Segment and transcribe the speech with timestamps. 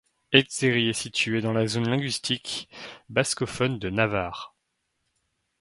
[0.31, 2.67] Etxerri est situé dans la zone linguistique
[3.09, 4.55] bascophone de Navarre.